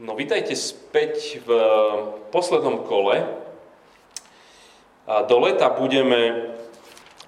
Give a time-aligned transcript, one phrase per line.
[0.00, 1.50] No, vítajte späť v
[2.32, 3.20] poslednom kole.
[5.04, 6.48] Do leta budeme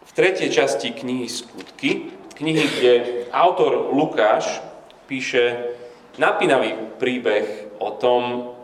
[0.09, 2.93] v tretej časti knihy Skutky, knihy, kde
[3.29, 4.65] autor Lukáš
[5.05, 5.77] píše
[6.17, 8.57] napínavý príbeh o tom,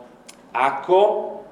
[0.57, 1.01] ako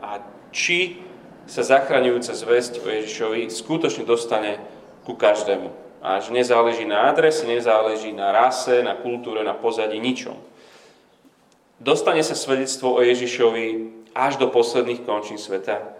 [0.01, 0.17] a
[0.49, 0.97] či
[1.45, 4.57] sa zachraňujúca zväzť o Ježišovi skutočne dostane
[5.05, 6.01] ku každému.
[6.01, 10.46] Až nezáleží na adrese, nezáleží na rase, na kultúre, na pozadí, ničom
[11.77, 13.65] dostane sa svedectvo o Ježišovi
[14.17, 15.93] až do posledných končín sveta.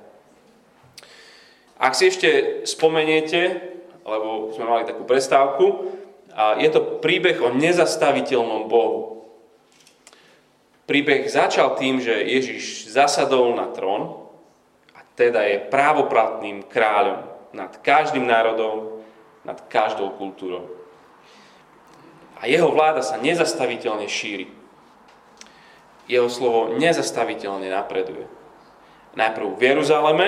[1.77, 3.61] Ak si ešte spomeniete,
[4.01, 5.93] lebo sme mali takú prestávku,
[6.57, 9.29] je to príbeh o nezastaviteľnom Bohu.
[10.89, 14.25] Príbeh začal tým, že Ježiš zasadol na trón
[14.97, 17.21] a teda je právoplatným kráľom
[17.53, 19.03] nad každým národom,
[19.45, 20.65] nad každou kultúrou.
[22.41, 24.56] A jeho vláda sa nezastaviteľne šíri
[26.07, 28.25] jeho slovo nezastaviteľne napreduje.
[29.19, 30.27] Najprv v Jeruzaleme,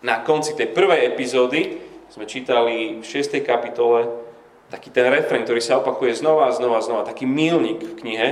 [0.00, 1.78] na konci tej prvej epizódy
[2.10, 3.38] sme čítali v 6.
[3.46, 4.08] kapitole
[4.70, 8.28] taký ten refren, ktorý sa opakuje znova a znova a znova, taký milník v knihe,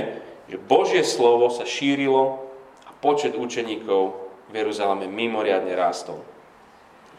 [0.47, 2.41] že Božie slovo sa šírilo
[2.87, 4.15] a počet učeníkov
[4.49, 6.23] v Jeruzaleme mimoriadne rástol.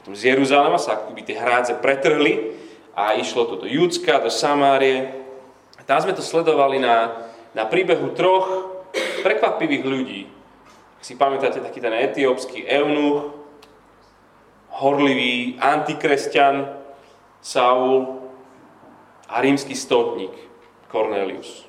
[0.01, 2.57] Potom z Jeruzalema sa akoby tie hrádze pretrhli
[2.97, 5.13] a išlo to do Judska, do Samárie.
[5.85, 8.70] Tam sme to sledovali na, na príbehu troch
[9.21, 10.21] prekvapivých ľudí.
[11.01, 13.41] Ak si pamätáte, taký ten etiópsky eunuch,
[14.81, 16.77] horlivý antikresťan
[17.41, 18.21] Saul
[19.29, 20.33] a rímsky stotník
[20.89, 21.69] Cornelius.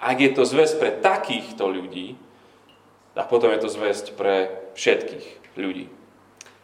[0.00, 2.16] Ak je to zväzť pre takýchto ľudí,
[3.12, 5.92] tak potom je to zväzť pre všetkých ľudí.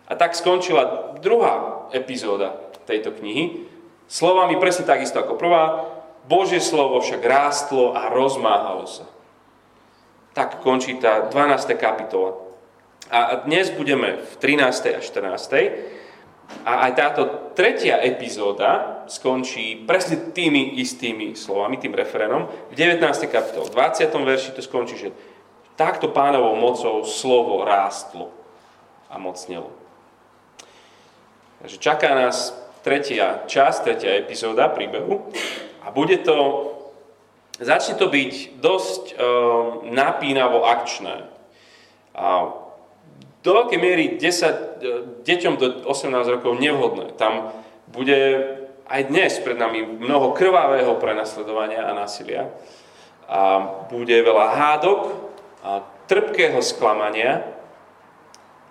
[0.06, 2.54] A tak skončila druhá epizóda
[2.86, 3.66] tejto knihy,
[4.06, 5.84] slovami presne takisto ako prvá,
[6.27, 9.06] Božie slovo však rástlo a rozmáhalo sa.
[10.36, 11.64] Tak končí tá 12.
[11.80, 12.36] kapitola.
[13.08, 14.92] A dnes budeme v 13.
[14.92, 16.60] a 14.
[16.60, 17.22] A aj táto
[17.56, 22.52] tretia epizóda skončí presne tými istými slovami, tým referenom.
[22.69, 23.00] V 19.
[23.32, 24.12] kapitole, v 20.
[24.12, 25.16] verši to skončí, že
[25.72, 28.28] takto pánovou mocou slovo rástlo
[29.08, 29.72] a mocnelo.
[31.64, 32.52] Takže čaká nás
[32.84, 35.32] tretia časť, tretia epizóda príbehu.
[35.80, 36.75] A bude to,
[37.61, 39.17] začne to byť dosť um,
[39.93, 41.28] napínavo akčné.
[42.17, 42.53] A
[43.47, 44.55] do veľkej miery 10, e,
[45.22, 47.15] deťom do 18 rokov nevhodné.
[47.15, 47.55] Tam
[47.87, 48.43] bude
[48.91, 52.50] aj dnes pred nami mnoho krvavého prenasledovania a násilia.
[53.31, 55.00] A bude veľa hádok,
[55.62, 57.43] a trpkého sklamania,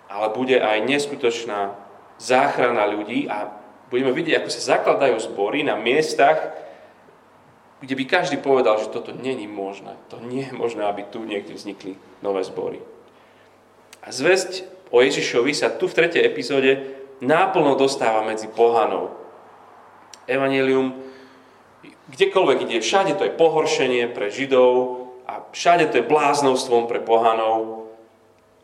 [0.08, 1.76] ale bude aj neskutočná
[2.16, 3.52] záchrana ľudí a
[3.92, 6.56] budeme vidieť, ako sa zakladajú zbory na miestach,
[7.80, 9.92] kde by každý povedal, že toto není možné.
[10.08, 12.80] To nie je možné, aby tu niekde vznikli nové zbory.
[14.00, 19.12] A zväzť o Ježišovi sa tu v tretej epizóde náplno dostáva medzi pohanov.
[20.24, 20.96] Evangelium,
[22.10, 27.90] kdekoľvek ide, všade to je pohoršenie pre Židov a všade to je bláznovstvom pre pohanov.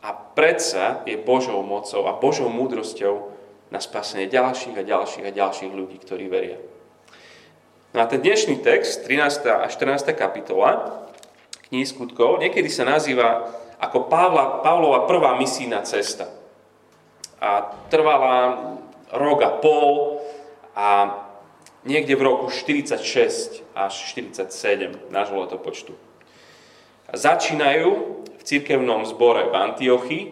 [0.03, 3.31] A predsa je Božou mocou a Božou múdrosťou
[3.71, 6.59] na spasenie ďalších a ďalších a ďalších ľudí, ktorí veria.
[7.93, 9.45] No a ten dnešný text, 13.
[9.53, 10.17] a 14.
[10.17, 10.97] kapitola
[11.69, 16.25] knihy skutkov, niekedy sa nazýva ako Pavla, Pavlova prvá misijná cesta.
[17.37, 18.65] A trvala
[19.13, 20.17] rok a pol
[20.73, 21.21] a
[21.85, 25.93] niekde v roku 46 až 47 nášho letopočtu.
[27.13, 27.89] Začínajú
[28.25, 30.23] v cirkevnom zbore v Antiochii,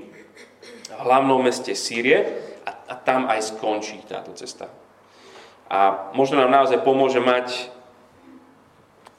[0.98, 2.26] hlavnom meste Sýrie
[2.66, 4.81] a, a tam aj skončí táto cesta.
[5.72, 7.72] A možno nám naozaj pomôže mať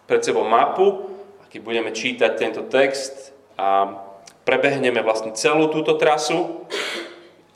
[0.05, 1.09] pred sebou mapu,
[1.49, 3.97] keď budeme čítať tento text a
[4.45, 6.69] prebehneme vlastne celú túto trasu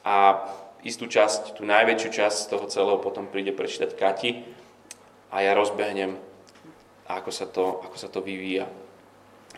[0.01, 0.49] a
[0.81, 4.49] istú časť, tú najväčšiu časť toho celého potom príde prečítať Kati
[5.29, 6.17] a ja rozbehnem,
[7.05, 8.65] ako sa to, ako sa to vyvíja.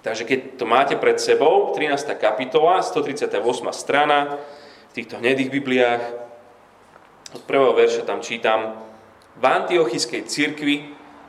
[0.03, 1.95] Takže keď to máte pred sebou, 13.
[2.19, 3.39] kapitola, 138.
[3.71, 4.39] strana,
[4.91, 6.03] v týchto hnedých Bibliách,
[7.39, 8.88] od prvého verša tam čítam,
[9.39, 10.77] v antiochiskej cirkvi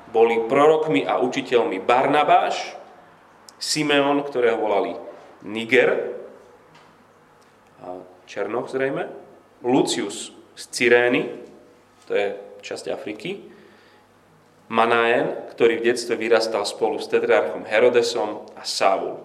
[0.09, 2.73] boli prorokmi a učiteľmi Barnabáš,
[3.61, 4.97] Simeon, ktorého volali
[5.45, 6.17] Niger,
[8.29, 9.09] Černoch zrejme,
[9.65, 11.21] Lucius z Cyrény,
[12.05, 12.27] to je
[12.61, 13.41] časť Afriky,
[14.69, 19.17] Manaen, ktorý v detstve vyrastal spolu s tetrarchom Herodesom a Saul.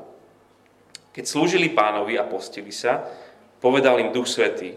[1.12, 3.04] Keď slúžili pánovi a postili sa,
[3.60, 4.72] povedal im Duch Svetý,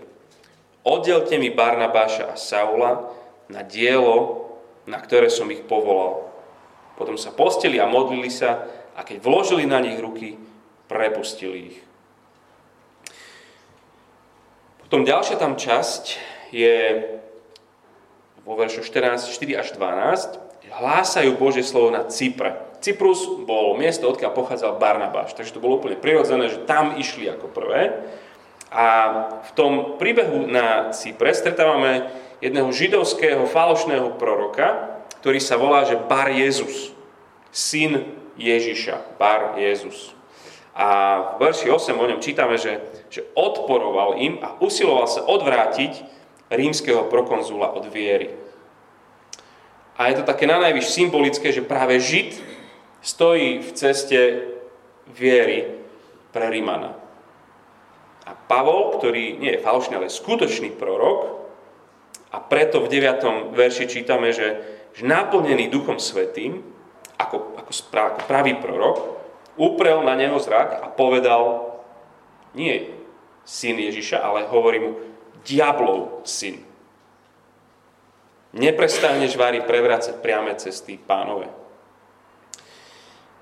[0.84, 3.08] oddelte mi Barnabáša a Saula,
[3.48, 4.48] na dielo,
[4.88, 6.28] na ktoré som ich povolal.
[6.96, 8.66] Potom sa posteli a modlili sa
[8.98, 10.40] a keď vložili na nich ruky,
[10.90, 11.78] prepustili ich.
[14.88, 16.16] Potom ďalšia tam časť
[16.56, 17.04] je
[18.48, 20.48] vo veršu 14, 4 až 12.
[20.68, 22.56] Hlásajú Božie slovo na Cypre.
[22.80, 27.52] Cyprus bol miesto, odkiaľ pochádzal Barnabáš, takže to bolo úplne prirodzené, že tam išli ako
[27.52, 28.08] prvé.
[28.72, 28.88] A
[29.44, 32.08] v tom príbehu na Cypre stretávame
[32.42, 36.94] jedného židovského falošného proroka, ktorý sa volá, že Bar Jezus,
[37.50, 38.06] syn
[38.38, 40.14] Ježiša, Bar Jezus.
[40.78, 40.88] A
[41.42, 46.06] v verši 8 o ňom čítame, že, že odporoval im a usiloval sa odvrátiť
[46.54, 48.30] rímskeho prokonzula od viery.
[49.98, 52.38] A je to také na najvyš symbolické, že práve Žid
[53.02, 54.20] stojí v ceste
[55.10, 55.82] viery
[56.30, 56.94] pre Rímana.
[58.30, 61.37] A Pavol, ktorý nie je falošný, ale skutočný prorok,
[62.32, 63.56] a preto v 9.
[63.56, 64.60] verši čítame, že,
[64.92, 66.60] že naplnený Duchom Svetým,
[67.18, 68.98] ako, ako, ako pravý prorok,
[69.58, 71.74] uprel na neho zrak a povedal,
[72.54, 72.94] nie
[73.48, 74.92] syn Ježiša, ale hovorí mu,
[75.48, 76.60] diablov syn.
[78.52, 81.48] Neprestaneš vári prevrácať priame cesty pánové.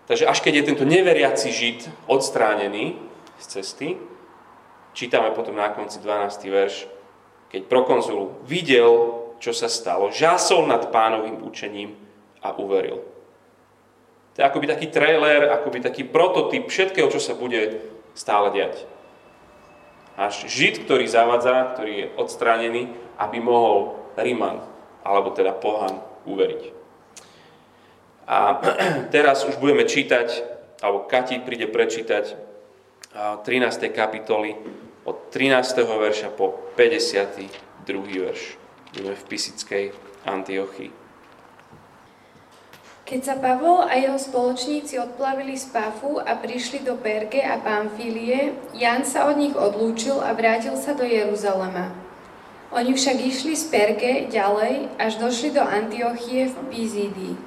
[0.06, 2.94] Takže až keď je tento neveriaci žid odstránený
[3.42, 3.88] z cesty,
[4.94, 6.46] čítame potom na konci 12.
[6.46, 6.86] verš,
[7.56, 11.96] keď prokonzul videl, čo sa stalo, žásol nad pánovým učením
[12.44, 13.00] a uveril.
[14.36, 17.80] To je akoby taký trailer, akoby taký prototyp všetkého, čo sa bude
[18.12, 18.84] stále diať.
[20.20, 24.60] Až žid, ktorý zavadza, ktorý je odstránený, aby mohol Riman,
[25.08, 26.76] alebo teda Pohan, uveriť.
[28.28, 28.60] A
[29.16, 30.28] teraz už budeme čítať,
[30.84, 32.36] alebo Kati príde prečítať
[33.16, 33.48] 13.
[33.96, 34.60] kapitoly
[35.06, 35.86] od 13.
[35.86, 38.26] verša po 52.
[38.26, 38.58] verš.
[38.92, 39.86] Budeme v Pisickej
[40.26, 40.92] Antiochii.
[43.06, 48.58] Keď sa Pavol a jeho spoločníci odplavili z Pafu a prišli do Perge a Pamfílie,
[48.74, 51.94] Jan sa od nich odlúčil a vrátil sa do Jeruzalema.
[52.74, 57.38] Oni však išli z Perge ďalej, až došli do Antiochie v Pizídii.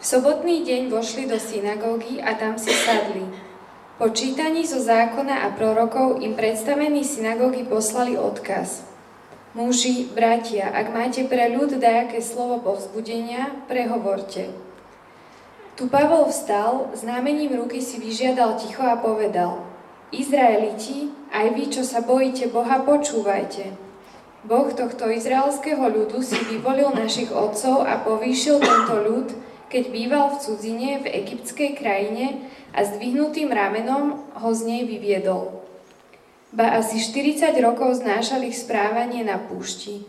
[0.00, 3.51] V sobotný deň vošli do synagógy a tam si sadli.
[3.98, 8.80] Po čítaní zo zákona a prorokov im predstavení synagógy poslali odkaz–
[9.52, 14.48] Muži, bratia, ak máte pre ľud dajaké slovo povzbudenia, prehovorte.
[15.76, 19.60] Tu Pavol vstal, znamením ruky si vyžiadal ticho a povedal
[20.08, 23.76] Izraeliti, aj vy, čo sa bojíte Boha, počúvajte.
[24.48, 29.36] Boh tohto izraelského ľudu si vyvolil našich otcov a povýšil tento ľud,
[29.72, 32.44] keď býval v cudzine v egyptskej krajine
[32.76, 35.62] a zdvihnutým ramenom ho z nej vyviedol
[36.52, 40.04] ba asi 40 rokov znášali správanie na púšti.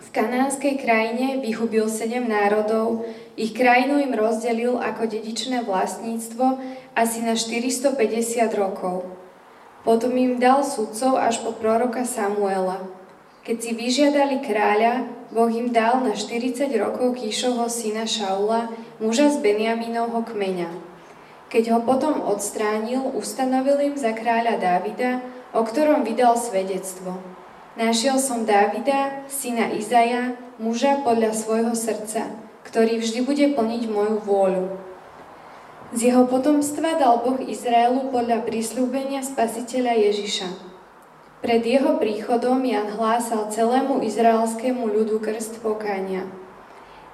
[0.00, 3.04] V kanánskej krajine vyhubil sedem národov,
[3.36, 6.56] ich krajinu im rozdelil ako dedičné vlastníctvo
[6.96, 7.92] asi na 450
[8.56, 9.04] rokov.
[9.84, 12.80] Potom im dal sudcov až po proroka Samuela.
[13.40, 18.68] Keď si vyžiadali kráľa, Boh im dal na 40 rokov Kíšovho syna Šaula,
[19.00, 20.68] muža z Benjaminovho kmeňa.
[21.48, 25.24] Keď ho potom odstránil, ustanovil im za kráľa Dávida,
[25.56, 27.16] o ktorom vydal svedectvo.
[27.80, 32.28] Našiel som Dávida, syna Izaja, muža podľa svojho srdca,
[32.68, 34.66] ktorý vždy bude plniť moju vôľu.
[35.96, 40.69] Z jeho potomstva dal Boh Izraelu podľa prísľúbenia spasiteľa Ježiša.
[41.40, 46.28] Pred jeho príchodom Jan hlásal celému izraelskému ľudu krst pokania.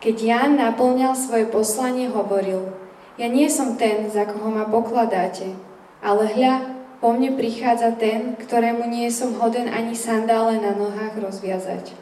[0.02, 2.74] Keď Jan naplňal svoje poslanie, hovoril,
[3.22, 5.54] ja nie som ten, za koho ma pokladáte,
[6.02, 6.54] ale hľa,
[6.98, 11.94] po mne prichádza ten, ktorému nie som hoden ani sandále na nohách rozviazať.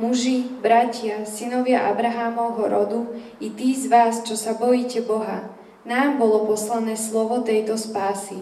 [0.00, 3.00] Muži, bratia, synovia Abrahámovho rodu,
[3.44, 5.52] i tí z vás, čo sa bojíte Boha,
[5.84, 8.40] nám bolo poslané slovo tejto spásy,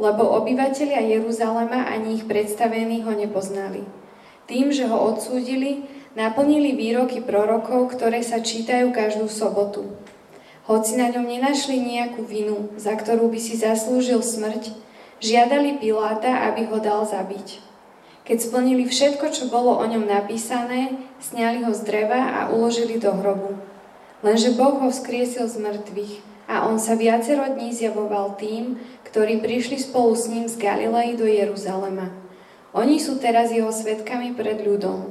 [0.00, 3.84] lebo obyvatelia Jeruzalema ani ich predstavení ho nepoznali.
[4.48, 5.84] Tým, že ho odsúdili,
[6.16, 9.92] naplnili výroky prorokov, ktoré sa čítajú každú sobotu.
[10.64, 14.72] Hoci na ňom nenašli nejakú vinu, za ktorú by si zaslúžil smrť,
[15.20, 17.60] Žiadali Piláta, aby ho dal zabiť.
[18.24, 23.12] Keď splnili všetko, čo bolo o ňom napísané, sňali ho z dreva a uložili do
[23.12, 23.60] hrobu.
[24.24, 26.14] Lenže Boh ho vzkriesil z mŕtvych
[26.48, 31.26] a on sa viacero dní zjavoval tým, ktorí prišli spolu s ním z Galilei do
[31.26, 32.14] Jeruzalema.
[32.70, 35.10] Oni sú teraz jeho svetkami pred ľudom.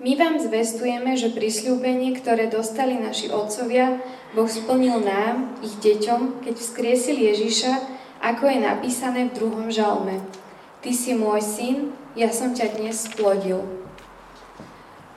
[0.00, 4.00] My vám zvestujeme, že prisľúbenie, ktoré dostali naši otcovia,
[4.32, 7.72] Boh splnil nám, ich deťom, keď vzkriesil Ježiša,
[8.22, 10.22] ako je napísané v druhom žalme.
[10.80, 11.76] Ty si môj syn,
[12.16, 13.66] ja som ťa dnes splodil.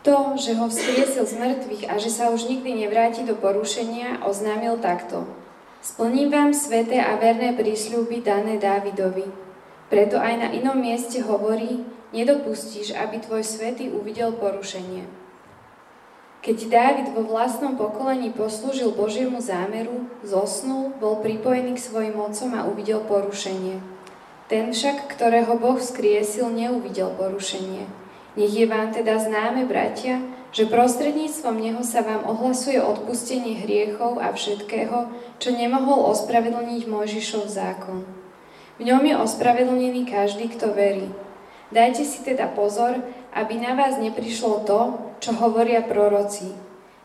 [0.03, 4.75] To, že ho vzkriesil z mŕtvych a že sa už nikdy nevráti do porušenia, oznámil
[4.83, 5.23] takto.
[5.83, 9.27] Splním vám sveté a verné prísľuby dané Dávidovi.
[9.91, 11.83] Preto aj na inom mieste hovorí,
[12.15, 15.03] nedopustíš, aby tvoj svetý uvidel porušenie.
[16.39, 22.63] Keď Dávid vo vlastnom pokolení poslúžil Božiemu zámeru, zosnul, bol pripojený k svojim mocom a
[22.63, 23.83] uvidel porušenie.
[24.47, 27.83] Ten však, ktorého Boh skriesil, neuvidel porušenie.
[28.39, 34.29] Nech je vám teda známe, bratia, že prostredníctvom Neho sa vám ohlasuje odpustenie hriechov a
[34.29, 35.09] všetkého,
[35.41, 38.05] čo nemohol ospravedlniť Mojžišov zákon.
[38.77, 41.09] V ňom je ospravedlnený každý, kto verí.
[41.73, 43.01] Dajte si teda pozor,
[43.33, 46.53] aby na vás neprišlo to, čo hovoria proroci.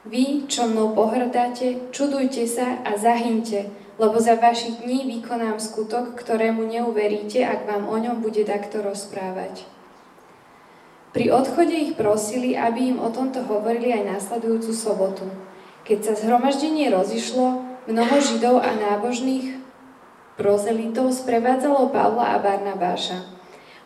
[0.05, 6.69] Vy, čo mnou pohrdáte, čudujte sa a zahynte, lebo za vašich dní vykonám skutok, ktorému
[6.69, 9.78] neuveríte, ak vám o ňom bude takto rozprávať.
[11.19, 15.27] Pri odchode ich prosili, aby im o tomto hovorili aj následujúcu sobotu.
[15.83, 17.59] Keď sa zhromaždenie rozišlo,
[17.91, 19.59] mnoho židov a nábožných
[20.39, 23.27] prozelitov sprevádzalo Pavla a Barnabáša.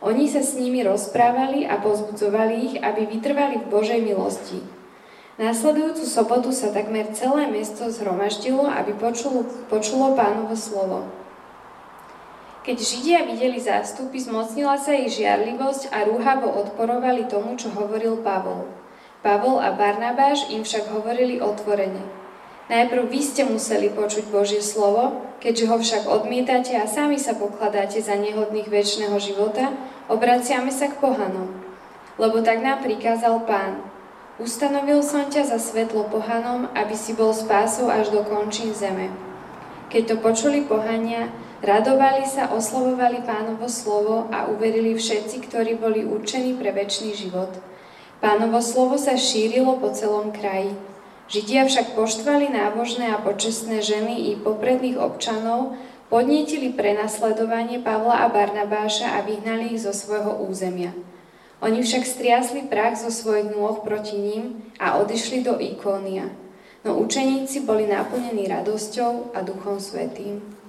[0.04, 4.60] Oni sa s nimi rozprávali a pozbudzovali ich, aby vytrvali v Božej milosti.
[5.40, 11.21] Následujúcu sobotu sa takmer celé mesto zhromaždilo, aby počulo, počulo pánovo slovo.
[12.62, 18.70] Keď Židia videli zástupy, zmocnila sa ich žiarlivosť a rúhavo odporovali tomu, čo hovoril Pavol.
[19.18, 22.06] Pavol a Barnabáš im však hovorili otvorene.
[22.70, 27.98] Najprv vy ste museli počuť Božie slovo, keďže ho však odmietate a sami sa pokladáte
[27.98, 29.74] za nehodných väčšného života,
[30.06, 31.50] obraciame sa k pohanom.
[32.14, 33.82] Lebo tak nám prikázal pán.
[34.38, 39.10] Ustanovil som ťa za svetlo pohanom, aby si bol spásou až do končín zeme.
[39.90, 41.26] Keď to počuli pohania,
[41.62, 47.54] Radovali sa, oslovovali pánovo slovo a uverili všetci, ktorí boli určení pre väčší život.
[48.18, 50.74] Pánovo slovo sa šírilo po celom kraji.
[51.30, 55.78] Židia však poštvali nábožné a počestné ženy i popredných občanov,
[56.10, 60.90] podnietili prenasledovanie Pavla a Barnabáša a vyhnali ich zo svojho územia.
[61.62, 66.26] Oni však striasli prach zo svojich nôh proti ním a odišli do Ikónia.
[66.82, 70.61] No učeníci boli naplnení radosťou a Duchom Svetým.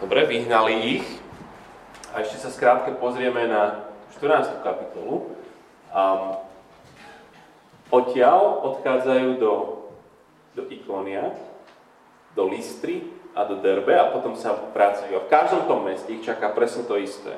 [0.00, 1.06] Dobre, vyhnali ich.
[2.16, 3.84] A ešte sa skrátke pozrieme na
[4.16, 4.64] 14.
[4.64, 5.36] kapitolu.
[5.92, 6.40] Um,
[7.92, 9.52] odtiaľ odchádzajú do,
[10.56, 11.36] do Ikónia,
[12.32, 15.20] do Listry a do Derbe a potom sa pracujú.
[15.20, 17.36] A v každom tom meste ich čaká presne to isté.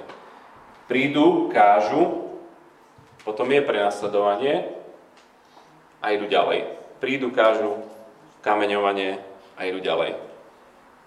[0.86, 2.30] Prídu, kážu,
[3.26, 4.70] potom je prenasledovanie
[5.98, 6.78] a idú ďalej.
[7.02, 7.82] Prídu, kážu,
[8.46, 9.18] kameňovanie
[9.58, 10.14] a idú ďalej.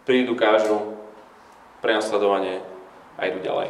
[0.04, 0.95] Prídu, kážu,
[1.86, 2.66] prenasledovanie
[3.22, 3.70] a idú ďalej.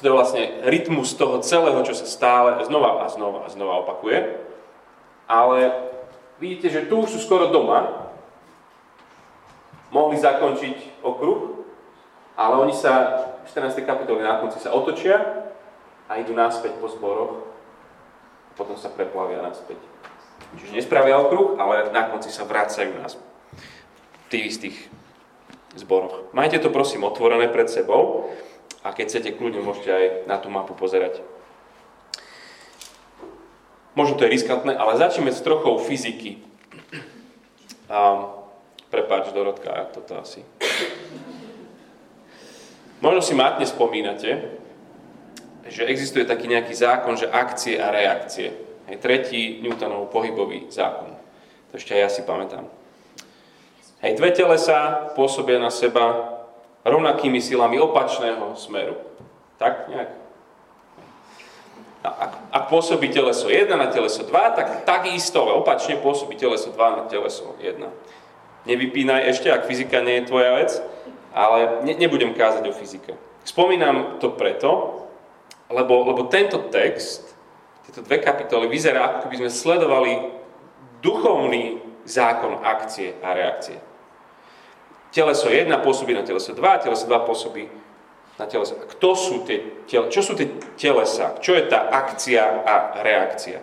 [0.00, 4.40] To je vlastne rytmus toho celého, čo sa stále znova a znova a znova opakuje.
[5.28, 5.76] Ale
[6.40, 8.10] vidíte, že tu už sú skoro doma.
[9.92, 11.62] Mohli zakončiť okruh,
[12.34, 13.84] ale oni sa v 14.
[13.84, 15.20] kapitole na konci sa otočia
[16.08, 17.44] a idú naspäť po zboroch
[18.48, 19.78] a potom sa preplavia naspäť.
[20.58, 23.28] Čiže nespravia okruh, ale na konci sa vracajú naspäť.
[23.52, 24.76] V tých istých
[25.76, 26.32] zboroch.
[26.36, 28.32] Majte to prosím otvorené pred sebou
[28.84, 31.22] a keď chcete, kľudne môžete aj na tú mapu pozerať.
[33.92, 36.40] Možno to je riskantné, ale začneme s trochou fyziky.
[37.92, 38.24] A,
[38.88, 40.40] prepáč, Dorotka, ak toto asi.
[43.04, 44.56] Možno si mátne spomínate,
[45.68, 48.56] že existuje taký nejaký zákon, že akcie a reakcie.
[48.88, 51.12] Je tretí Newtonov pohybový zákon.
[51.70, 52.81] To ešte aj ja si pamätám.
[54.02, 56.34] Hej, dve telesa pôsobia na seba
[56.82, 58.98] rovnakými silami opačného smeru.
[59.62, 60.10] Tak nejak.
[62.02, 67.02] Ak, ak pôsobí teleso 1 na teleso 2, tak takisto, opačne pôsobí teleso 2 na
[67.06, 67.78] teleso 1.
[68.66, 70.82] Nevypínaj ešte, ak fyzika nie je tvoja vec,
[71.30, 73.14] ale ne, nebudem kázať o fyzike.
[73.46, 75.02] Spomínam to preto,
[75.70, 77.38] lebo, lebo tento text,
[77.86, 80.12] tieto dve kapitoly, vyzerá, ako keby sme sledovali
[80.98, 83.91] duchovný zákon akcie a reakcie.
[85.12, 87.68] Teleso 1 pôsobí na teleso 2, teleso 2 pôsobí
[88.40, 88.80] na teleso.
[88.80, 90.48] Kto sú tie tele, čo sú tie
[90.80, 91.36] telesa?
[91.36, 93.60] Čo je tá akcia a reakcia?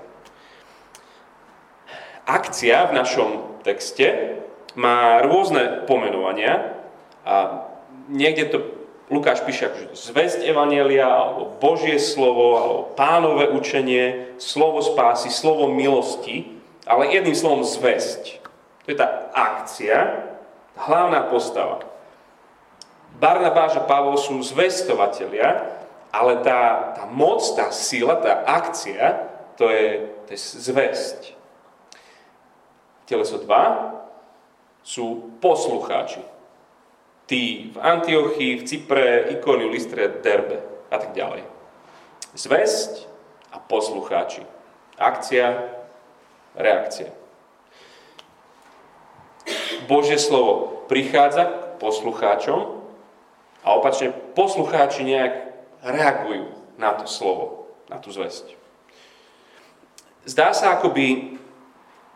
[2.29, 3.29] Akcia v našom
[3.65, 4.38] texte
[4.77, 6.77] má rôzne pomenovania
[7.25, 7.65] a
[8.13, 8.58] niekde to
[9.10, 16.46] Lukáš píše akože zväzť Evanielia, alebo Božie slovo, alebo pánové učenie, slovo spásy, slovo milosti,
[16.86, 18.38] ale jedným slovom zväzť.
[18.86, 20.29] To je tá akcia,
[20.88, 21.83] hlavná postava.
[23.19, 25.75] Barnabáš a Pavol sú zvestovatelia,
[26.09, 29.27] ale tá, tá moc, tá sila, tá akcia,
[29.59, 31.19] to je, to je zväzť.
[33.03, 36.24] Teleso 2 sú poslucháči.
[37.27, 41.45] Tí v Antiochii, v Cypre, Ikoniu, Listre, Derbe a tak ďalej.
[42.33, 43.05] Zväzť
[43.53, 44.41] a poslucháči.
[44.98, 45.69] Akcia,
[46.57, 47.19] reakcia.
[49.86, 52.82] Božie slovo prichádza k poslucháčom
[53.64, 55.34] a opačne poslucháči nejak
[55.86, 56.50] reagujú
[56.80, 58.56] na to slovo, na tú zväzť.
[60.28, 61.08] Zdá sa, ako by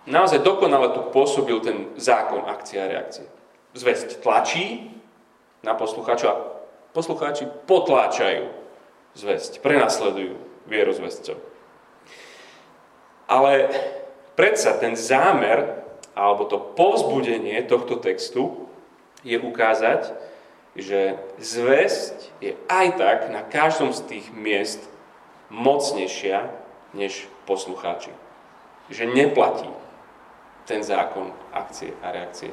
[0.08, 3.28] naozaj dokonale tu pôsobil ten zákon akcia a reakcie.
[3.74, 4.92] Zväzť tlačí
[5.64, 6.42] na poslucháčov a
[6.92, 8.52] poslucháči potláčajú
[9.18, 10.36] zväzť, prenasledujú
[10.68, 11.38] vierozvesťov.
[13.30, 13.72] Ale
[14.36, 15.83] predsa ten zámer
[16.14, 18.70] alebo to povzbudenie tohto textu
[19.26, 20.14] je ukázať,
[20.74, 24.82] že zväzť je aj tak na každom z tých miest
[25.54, 26.50] mocnejšia
[26.98, 28.10] než poslucháči.
[28.90, 29.70] Že neplatí
[30.66, 32.50] ten zákon akcie a reakcie.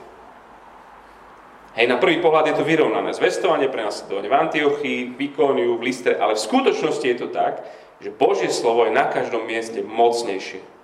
[1.79, 3.15] Hej, na prvý pohľad je to vyrovnané.
[3.15, 7.63] Zvestovanie, prenasledovanie v Antiochii, v Ikoniu, v Listre, ale v skutočnosti je to tak,
[8.03, 10.80] že Božie slovo je na každom mieste mocnejšie.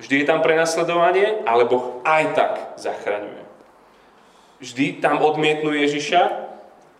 [0.00, 3.44] Vždy je tam prenasledovanie, ale Boh aj tak zachraňuje.
[4.64, 6.22] Vždy tam odmietnú Ježiša,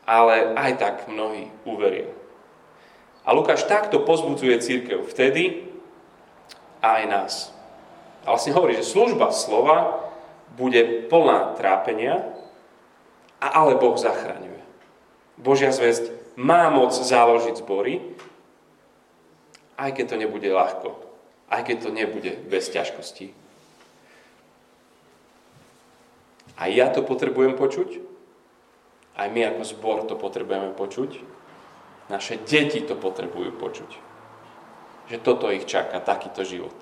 [0.04, 2.12] ale aj tak mnohí uveria.
[3.24, 5.64] A Lukáš takto pozbudzuje církev vtedy
[6.80, 7.32] aj nás.
[8.24, 10.08] A vlastne hovorí, že služba slova
[10.56, 12.20] bude plná trápenia,
[13.40, 14.60] a ale Boh zachraňuje.
[15.40, 18.04] Božia zväzť má moc založiť zbory,
[19.80, 21.09] aj keď to nebude ľahko,
[21.50, 23.34] aj keď to nebude bez ťažkostí.
[26.60, 27.98] A ja to potrebujem počuť,
[29.18, 31.10] aj my ako zbor to potrebujeme počuť,
[32.08, 33.90] naše deti to potrebujú počuť,
[35.10, 36.74] že toto ich čaká, takýto život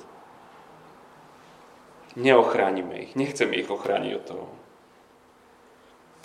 [2.19, 4.47] neochránime ich, nechceme ich ochrániť od toho.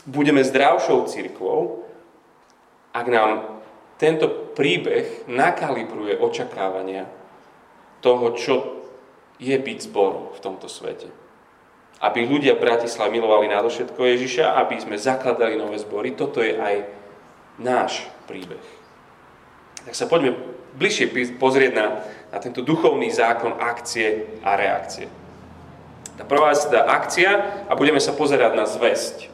[0.10, 1.86] Budeme zdravšou církvou,
[2.92, 3.62] ak nám
[4.02, 4.28] tento
[4.58, 7.08] príbeh nakalibruje očakávania
[8.04, 8.56] toho, čo
[9.40, 11.08] je byť zboru v tomto svete.
[12.04, 16.84] Aby ľudia v Bratislave milovali všetko Ježiša, aby sme zakladali nové zbory, toto je aj
[17.64, 18.62] náš príbeh.
[19.88, 20.36] Tak sa poďme
[20.76, 21.88] bližšie pozrieť na,
[22.32, 25.08] na tento duchovný zákon akcie a reakcie.
[26.20, 27.32] Tá prvá je teda akcia
[27.68, 29.32] a budeme sa pozerať na zväzť.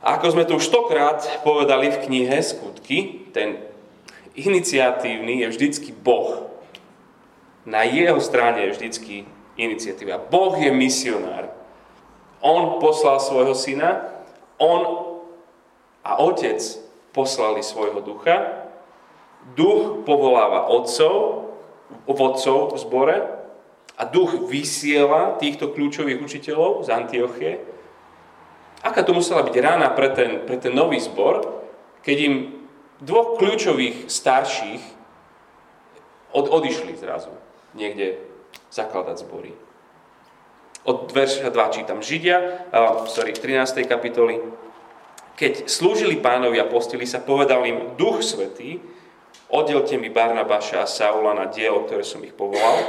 [0.00, 3.60] Ako sme tu už stokrát povedali v knihe Skutky, ten
[4.32, 6.49] iniciatívny je vždycky Boh.
[7.68, 9.14] Na jeho strane je vždycky
[9.60, 10.16] iniciatíva.
[10.32, 11.52] Boh je misionár.
[12.40, 14.00] On poslal svojho syna,
[14.56, 15.12] on
[16.00, 16.56] a otec
[17.12, 18.64] poslali svojho ducha.
[19.52, 21.48] Duch povoláva otcov,
[22.08, 23.16] vodcov v zbore
[23.96, 27.52] a duch vysiela týchto kľúčových učiteľov z Antiochie.
[28.80, 31.60] Aká to musela byť rána pre ten, pre ten nový zbor,
[32.00, 32.34] keď im
[33.04, 34.80] dvoch kľúčových starších
[36.32, 37.32] od, odišli zrazu
[37.74, 38.18] niekde
[38.70, 39.52] zakladať zbory.
[40.86, 42.66] Od verša 2 čítam Židia,
[43.10, 43.84] sorry, 13.
[43.84, 44.40] kapitoly.
[45.36, 48.80] Keď slúžili pánovi a postili sa, povedal im Duch Svetý,
[49.52, 52.80] oddelte mi Barnabáša a Saula na dielo, ktoré som ich povolal,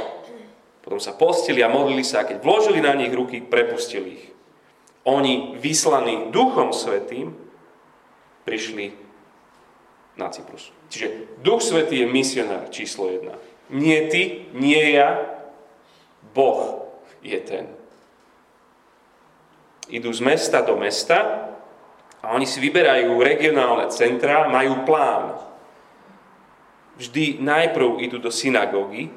[0.80, 4.26] potom sa postili a modlili sa a keď vložili na nich ruky, prepustili ich.
[5.04, 7.34] Oni, vyslaní Duchom Svetým,
[8.42, 8.94] prišli
[10.18, 10.72] na Cyprus.
[10.92, 13.36] Čiže Duch Svetý je misionár číslo jedna.
[13.70, 15.22] Nie ty, nie ja,
[16.34, 16.90] Boh
[17.22, 17.70] je ten.
[19.92, 21.50] Idú z mesta do mesta
[22.24, 25.36] a oni si vyberajú regionálne centra, majú plán.
[26.96, 29.12] Vždy najprv idú do synagógy,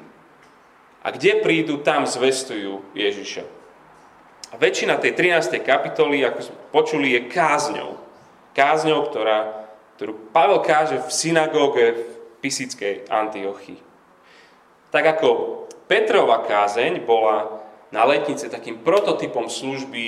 [1.06, 3.46] a kde prídu, tam zvestujú Ježiša.
[4.50, 5.62] A väčšina tej 13.
[5.62, 7.94] kapitoly, ako sme počuli, je kázňou.
[8.50, 12.02] Kázňou, ktorá, ktorú Pavel káže v synagóge v
[12.42, 13.85] Pisickej Antiochii.
[14.90, 15.28] Tak ako
[15.86, 17.62] Petrova kázeň bola
[17.94, 20.04] na letnice takým prototypom služby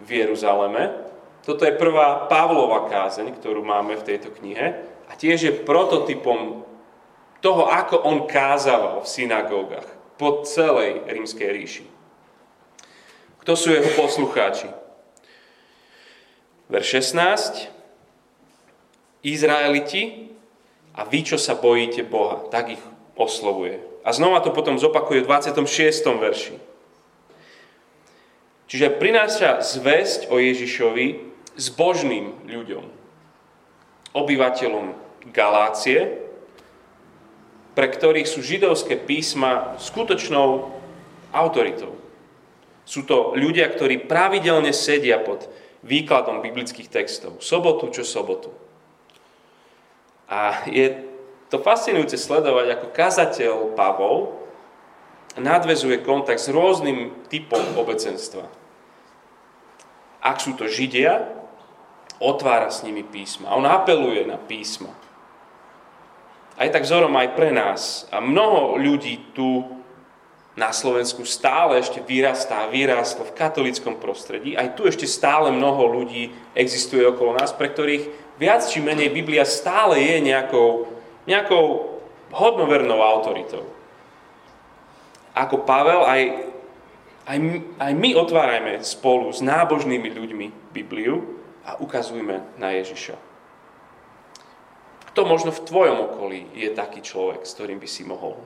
[0.00, 1.08] v Jeruzaleme,
[1.44, 6.64] toto je prvá Pavlova kázeň, ktorú máme v tejto knihe a tiež je prototypom
[7.40, 9.88] toho, ako on kázal v synagógach
[10.20, 11.86] po celej rímskej ríši.
[13.40, 14.68] Kto sú jeho poslucháči?
[16.68, 17.72] Verš 16.
[19.24, 20.28] Izraeliti
[20.92, 22.44] a vy, čo sa bojíte Boha.
[22.52, 22.82] Tak ich
[23.16, 23.87] oslovuje.
[24.08, 25.68] A znova to potom zopakuje v 26.
[26.16, 26.56] verši.
[28.72, 31.28] Čiže prináša zväzť o Ježišovi
[31.60, 32.84] zbožným ľuďom,
[34.16, 34.96] obyvateľom
[35.28, 36.24] Galácie,
[37.76, 40.72] pre ktorých sú židovské písma skutočnou
[41.36, 41.92] autoritou.
[42.88, 45.52] Sú to ľudia, ktorí pravidelne sedia pod
[45.84, 47.44] výkladom biblických textov.
[47.44, 48.56] Sobotu čo sobotu.
[50.32, 51.07] A je
[51.48, 54.36] to fascinujúce sledovať, ako kazateľ Pavol
[55.38, 58.48] nadvezuje kontakt s rôznym typom obecenstva.
[60.18, 61.24] Ak sú to Židia,
[62.18, 63.54] otvára s nimi písma.
[63.54, 64.90] On apeluje na písma.
[66.58, 68.10] Aj tak vzorom aj pre nás.
[68.10, 69.62] A mnoho ľudí tu
[70.58, 74.58] na Slovensku stále ešte vyrastá, vyrástlo v katolickom prostredí.
[74.58, 79.46] Aj tu ešte stále mnoho ľudí existuje okolo nás, pre ktorých viac či menej Biblia
[79.46, 80.97] stále je nejakou,
[81.28, 82.00] nejakou
[82.32, 83.68] hodnovernou autoritou.
[85.36, 86.22] Ako Pavel, aj,
[87.28, 87.38] aj,
[87.78, 93.14] aj my otvárajme spolu s nábožnými ľuďmi Bibliu a ukazujme na Ježiša.
[95.14, 98.40] Kto možno v tvojom okolí je taký človek, s ktorým by si mohol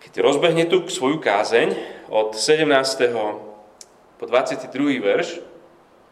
[0.00, 1.76] keď rozbehne tu svoju kázeň
[2.08, 2.66] od 17.
[4.18, 4.98] po 22.
[4.98, 5.38] verš,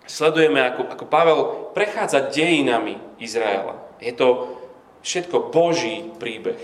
[0.08, 1.40] sledujeme, ako, ako Pavel
[1.76, 3.76] prechádza dejinami Izraela.
[4.00, 4.56] Je to
[5.04, 6.58] všetko Boží príbeh.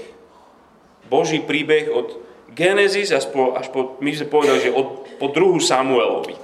[1.06, 2.16] Boží príbeh od
[2.50, 6.34] Genesis až po, až po my sme povedali, že od, po druhu Samuelovi.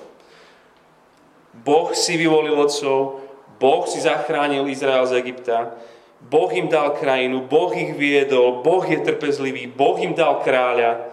[1.60, 3.24] Boh si vyvolil otcov,
[3.60, 5.76] Boh si zachránil Izrael z Egypta,
[6.20, 11.08] Boh im dal krajinu, Boh ich viedol, Boh je trpezlivý, Boh im dal kráľa.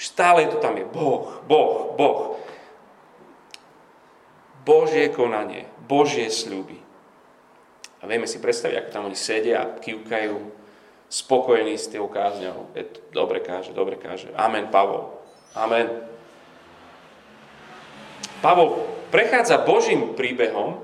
[0.00, 0.84] Stále to tam je.
[0.88, 2.39] Boh, Boh, Boh.
[4.70, 6.78] Božie konanie, Božie sľuby.
[8.00, 10.38] A vieme si predstaviť, ako tam oni sedia a kývkajú,
[11.10, 12.70] spokojení s tým kázňou.
[12.78, 14.30] Je to, dobre káže, dobre káže.
[14.38, 15.10] Amen, Pavol.
[15.58, 15.90] Amen.
[18.38, 20.78] Pavol prechádza Božím príbehom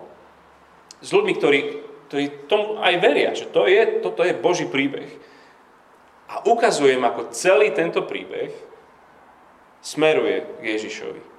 [0.98, 1.58] s ľuďmi, ktorí
[2.06, 5.10] ktorí tomu aj veria, že to je, toto je Boží príbeh.
[6.30, 8.50] A ukazujem, ako celý tento príbeh
[9.82, 11.35] smeruje k Ježišovi.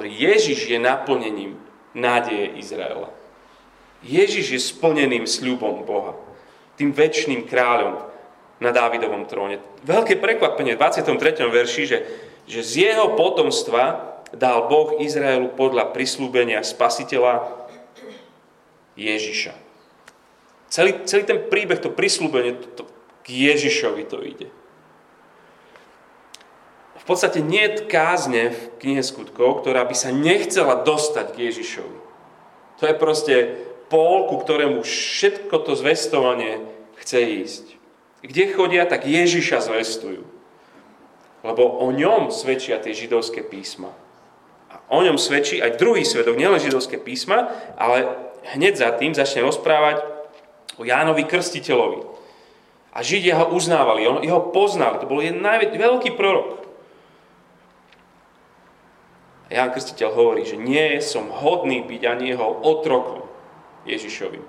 [0.00, 1.58] Ježiš je naplnením
[1.96, 3.10] nádeje Izraela.
[4.00, 6.16] Ježiš je splneným sľubom Boha.
[6.80, 8.00] Tým väčšným kráľom
[8.60, 9.60] na Dávidovom tróne.
[9.84, 11.48] Veľké prekvapenie v 23.
[11.48, 11.98] verši, že,
[12.44, 17.66] že z jeho potomstva dal Boh Izraelu podľa prislúbenia spasiteľa
[18.94, 19.52] Ježiša.
[20.70, 22.82] Celý, celý ten príbeh, to prislúbenie, to, to,
[23.26, 24.48] k Ježišovi to ide.
[27.00, 31.98] V podstate nie je kázne v knihe skutkov, ktorá by sa nechcela dostať k Ježišovi.
[32.80, 33.34] To je proste
[33.88, 36.60] pol, ku ktorému všetko to zvestovanie
[37.00, 37.64] chce ísť.
[38.20, 40.22] Kde chodia, tak Ježiša zvestujú.
[41.40, 43.88] Lebo o ňom svedčia tie židovské písma.
[44.68, 47.48] A o ňom svedčí aj druhý svedok, nielen židovské písma,
[47.80, 48.12] ale
[48.52, 50.04] hneď za tým začne rozprávať
[50.76, 52.04] o Jánovi Krstiteľovi.
[52.92, 56.59] A Židia ho uznávali, jeho poznali, to bol jeden najväč, veľký prorok.
[59.50, 63.26] Ján Krstiteľ hovorí, že nie som hodný byť ani jeho otrokom
[63.82, 64.46] Ježišovým.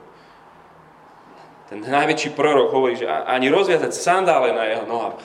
[1.74, 5.24] Ten najväčší prorok hovorí, že ani rozviazať sandále na jeho nohách.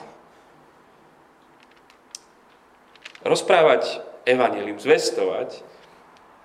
[3.21, 5.61] Rozprávať evanelium, zvestovať,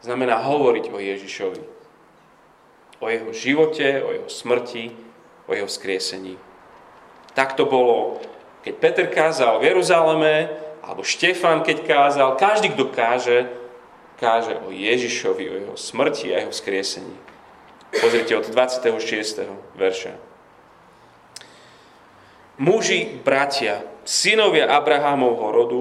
[0.04, 1.82] znamená hovoriť o Ježišovi
[3.02, 4.94] o jeho živote, o jeho smrti,
[5.46, 6.38] o jeho skriesení.
[7.34, 8.22] Tak to bolo,
[8.62, 10.34] keď Peter kázal v Jeruzaleme,
[10.82, 13.48] alebo Štefan, keď kázal, každý, kto káže,
[14.18, 17.14] káže o Ježišovi, o jeho smrti a jeho skriesení.
[17.94, 19.46] Pozrite od 26.
[19.78, 20.12] verša.
[22.58, 25.80] Muži, bratia, synovia Abrahámovho rodu,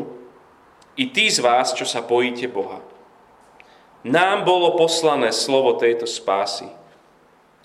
[0.96, 2.84] i tí z vás, čo sa bojíte Boha.
[4.06, 6.70] Nám bolo poslané slovo tejto spásy–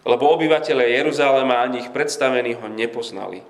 [0.06, 3.42] lebo obyvateľe Jeruzalema ani ich predstavení ho nepoznali.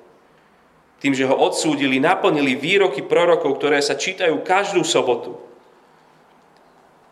[0.97, 5.37] Tým, že ho odsúdili, naplnili výroky prorokov, ktoré sa čítajú každú sobotu.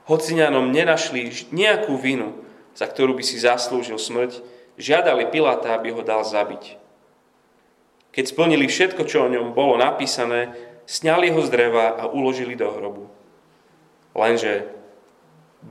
[0.09, 2.45] Hociňanom nenašli nejakú vinu,
[2.77, 4.41] za ktorú by si zaslúžil smrť,
[4.81, 6.81] žiadali Piláta, aby ho dal zabiť.
[8.15, 10.55] Keď splnili všetko, čo o ňom bolo napísané,
[10.87, 13.11] sňali ho z dreva a uložili do hrobu.
[14.15, 14.71] Lenže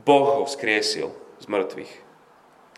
[0.04, 1.92] Boh ho skriesil z mŕtvych.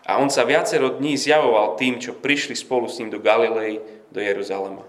[0.07, 4.23] A on sa viacero dní zjavoval tým, čo prišli spolu s ním do Galilei, do
[4.23, 4.87] Jeruzalema.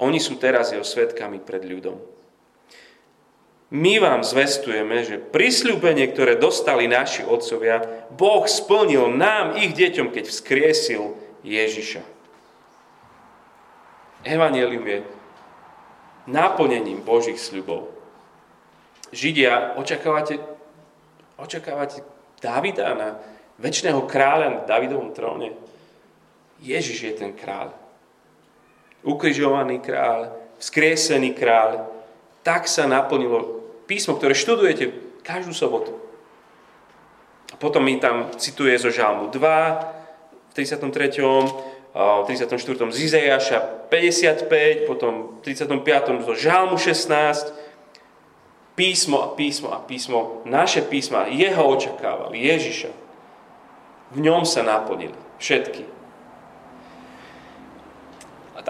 [0.00, 2.00] Oni sú teraz jeho svetkami pred ľudom.
[3.70, 10.26] My vám zvestujeme, že prisľúbenie, ktoré dostali naši otcovia, Boh splnil nám, ich deťom, keď
[10.26, 11.14] vzkriesil
[11.46, 12.02] Ježiša.
[14.26, 14.98] Evangelium je
[16.26, 17.94] naplnením Božích sľubov.
[19.14, 20.42] Židia, očakávate,
[21.38, 22.02] očakávate
[22.42, 23.08] Davida na
[23.62, 25.54] väčšného kráľa na Davidovom tróne.
[26.60, 27.79] Ježiš je ten kráľ.
[29.00, 31.88] Ukrižovaný kráľ, vzkriesený kráľ,
[32.44, 34.92] tak sa naplnilo písmo, ktoré študujete
[35.24, 35.96] každú sobotu.
[37.50, 39.40] A potom mi tam cituje zo Žalmu 2,
[40.50, 41.70] v 33.
[41.90, 42.94] 34.
[42.94, 46.22] z Izajaša 55, potom v 35.
[46.22, 47.50] zo Žalmu 16,
[48.78, 52.90] písmo a písmo a písmo, naše písma, jeho očakávali, Ježiša.
[54.14, 55.99] V ňom sa naplnili všetky.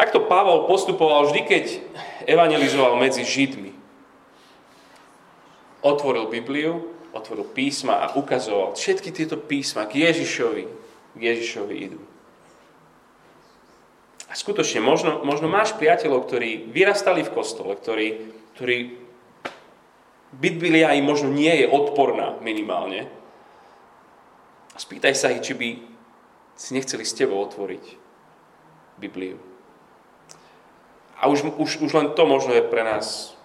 [0.01, 1.65] Takto Pavol postupoval vždy, keď
[2.25, 3.69] evangelizoval medzi Židmi.
[5.85, 10.65] Otvoril Bibliu, otvoril písma a ukazoval všetky tieto písma k Ježišovi,
[11.13, 12.01] k Ježišovi idú.
[14.25, 18.97] A skutočne, možno, možno máš priateľov, ktorí vyrastali v kostole, ktorí, ktorí
[20.33, 23.05] Biblia im možno nie je odporná minimálne.
[24.73, 25.69] A spýtaj sa ich, či by
[26.57, 27.85] si nechceli s tebou otvoriť
[28.97, 29.50] Bibliu.
[31.21, 33.37] A už, už, už len to možno je pre nás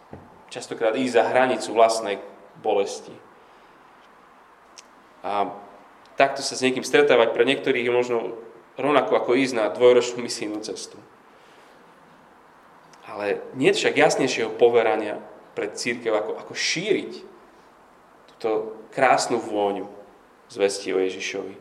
[0.47, 2.23] častokrát ísť za hranicu vlastnej
[2.63, 3.11] bolesti.
[5.25, 5.51] A
[6.15, 8.17] takto sa s niekým stretávať pre niektorých je možno
[8.79, 10.95] rovnako ako ísť na dvojročnú misijnú cestu.
[13.05, 15.19] Ale nie však jasnejšieho poverania
[15.51, 17.11] pre církev, ako, ako šíriť
[18.35, 19.87] túto krásnu vôňu
[20.47, 21.55] zvesti o Ježišovi.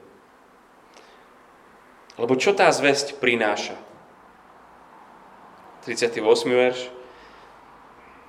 [2.15, 3.75] Lebo čo tá zväzť prináša?
[5.85, 6.25] 38.
[6.49, 6.89] verš.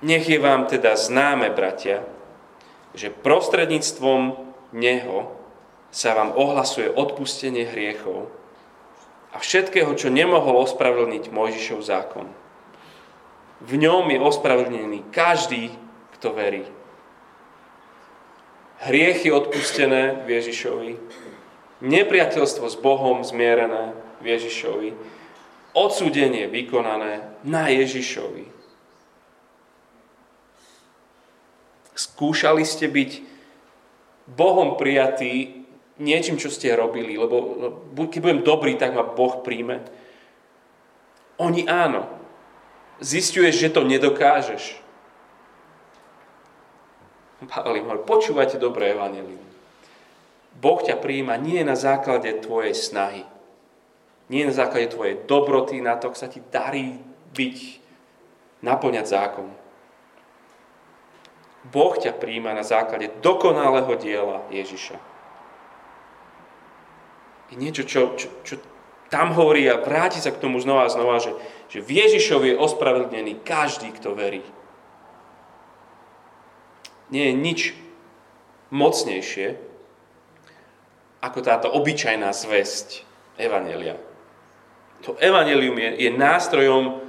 [0.04, 2.04] Nech je vám teda známe, bratia,
[2.92, 4.36] že prostredníctvom
[4.76, 5.32] Neho
[5.88, 8.28] sa vám ohlasuje odpustenie hriechov,
[9.36, 12.24] a všetkého, čo nemohol ospravedlniť Mojžišov zákon.
[13.60, 15.76] V ňom je ospravedlnený každý,
[16.16, 16.64] kto verí.
[18.80, 20.92] Hriechy odpustené v Ježišovi,
[21.84, 23.92] nepriateľstvo s Bohom zmierené
[24.24, 24.90] v Ježišovi,
[25.76, 28.48] odsúdenie vykonané na Ježišovi.
[31.92, 33.10] Skúšali ste byť
[34.26, 35.64] Bohom prijatí
[36.00, 39.84] niečím, čo ste robili, lebo keď budem dobrý, tak ma Boh príjme.
[41.36, 42.08] Oni áno.
[42.96, 44.80] Zistuješ, že to nedokážeš.
[47.44, 49.44] Pavel im počúvajte dobré evanelium.
[50.56, 53.28] Boh ťa príjma nie na základe tvojej snahy.
[54.26, 56.98] Nie na základe tvojej dobroty, na to, sa ti darí
[57.34, 57.58] byť,
[58.64, 59.48] naplňať zákon.
[61.70, 65.16] Boh ťa príjma na základe dokonalého diela Ježiša
[67.50, 68.54] je niečo, čo, čo, čo
[69.06, 71.30] tam hovorí a vráti sa k tomu znova a znova, že,
[71.70, 74.42] že v Ježišovi je ospravedlnený každý, kto verí.
[77.14, 77.60] Nie je nič
[78.74, 79.62] mocnejšie
[81.22, 83.06] ako táto obyčajná zväzť
[83.38, 83.94] Evanelia.
[85.04, 87.04] To Evanelium je, je nástrojom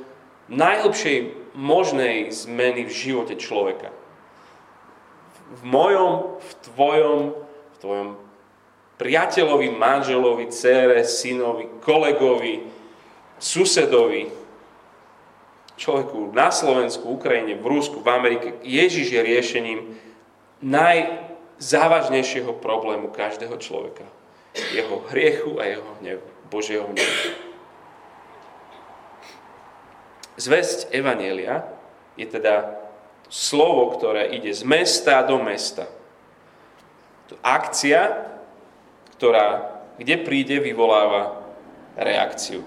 [0.52, 1.18] najhlbšej
[1.58, 3.90] možnej zmeny v živote človeka.
[5.58, 7.20] V mojom, v tvojom,
[7.74, 8.10] v tvojom
[9.00, 12.68] priateľovi, manželovi, cére, synovi, kolegovi,
[13.38, 14.28] susedovi,
[15.78, 18.48] človeku na Slovensku, Ukrajine, v Rusku, v Amerike.
[18.66, 19.80] Ježiš je riešením
[20.66, 24.04] najzávažnejšieho problému každého človeka.
[24.74, 27.47] Jeho hriechu a jeho hnevu, Božieho hnevu.
[30.38, 31.66] Zväzť Evanielia
[32.14, 32.78] je teda
[33.28, 35.90] slovo, ktoré ide z mesta do mesta.
[37.28, 38.24] To akcia,
[39.20, 41.44] ktorá, kde príde, vyvoláva
[41.98, 42.64] reakciu.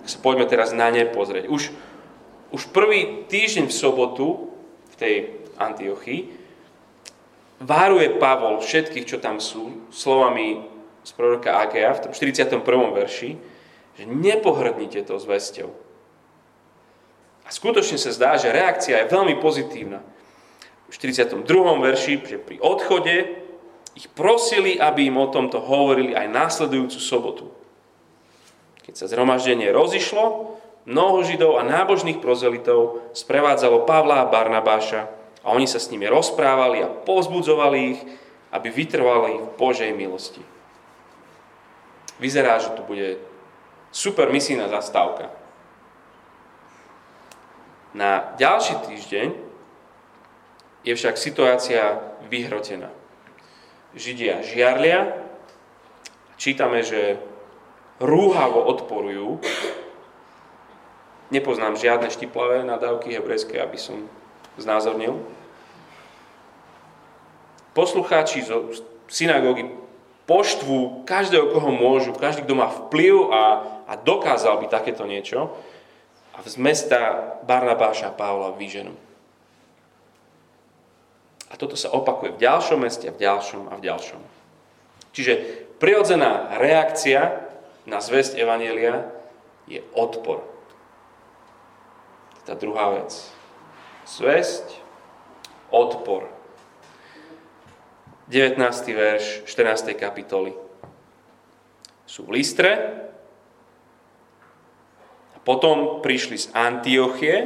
[0.00, 1.48] Tak sa poďme teraz na ne pozrieť.
[1.50, 1.72] Už,
[2.52, 4.52] už prvý týždeň v sobotu
[4.92, 5.14] v tej
[5.56, 6.28] Antiochii
[7.60, 10.64] váruje Pavol všetkých, čo tam sú, slovami
[11.04, 12.60] z proroka Agea v tom 41.
[12.92, 13.30] verši,
[13.96, 15.89] že nepohrdnite to zväzťou.
[17.50, 20.00] Skutočne sa zdá, že reakcia je veľmi pozitívna.
[20.86, 21.42] V 42.
[21.82, 23.42] verši, že pri odchode
[23.98, 27.46] ich prosili, aby im o tomto hovorili aj následujúcu sobotu.
[28.86, 35.10] Keď sa zhromaždenie rozišlo, mnoho židov a nábožných prozelitov sprevádzalo Pavla a Barnabáša
[35.42, 38.00] a oni sa s nimi rozprávali a povzbudzovali ich,
[38.50, 40.42] aby vytrvali v Božej milosti.
[42.18, 43.18] Vyzerá, že tu bude
[43.90, 45.39] super misijná zastávka.
[47.90, 49.28] Na ďalší týždeň
[50.86, 51.98] je však situácia
[52.30, 52.88] vyhrotená.
[53.92, 55.18] Židia žiarlia.
[56.38, 57.18] Čítame, že
[57.98, 59.42] rúhavo odporujú.
[61.34, 64.06] Nepoznám žiadne štiplavé nadávky hebrejské, aby som
[64.58, 65.18] znázornil.
[67.70, 68.74] Poslucháči zo
[69.06, 69.66] synagógy
[70.26, 73.42] poštvu každého, koho môžu, každý, kto má vplyv a,
[73.90, 75.54] a dokázal by takéto niečo.
[76.40, 78.96] A z mesta Barnabáša Pavla vyženú.
[81.52, 84.22] A toto sa opakuje v ďalšom meste, v ďalšom a v ďalšom.
[85.12, 85.32] Čiže
[85.76, 87.44] prirodzená reakcia
[87.84, 89.04] na zväzť Evanielia
[89.68, 90.40] je odpor.
[92.48, 93.12] Tá druhá vec.
[94.08, 94.80] Zväzť,
[95.68, 96.24] odpor.
[98.32, 98.56] 19.
[98.96, 99.92] verš 14.
[99.92, 100.56] kapitoly.
[102.06, 102.72] Sú v Listre
[105.44, 107.36] potom prišli z Antiochie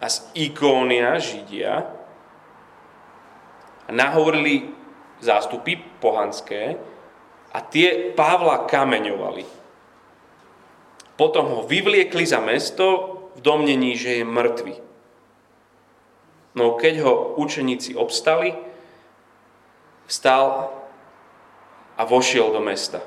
[0.00, 1.74] a z Ikónia Židia
[3.86, 4.72] a nahovorili
[5.20, 6.76] zástupy pohanské
[7.52, 9.44] a tie Pavla kameňovali.
[11.16, 14.74] Potom ho vyvliekli za mesto v domnení, že je mŕtvy.
[16.56, 18.56] No keď ho učeníci obstali,
[20.08, 20.72] vstal
[21.96, 23.00] a vošiel do mesta.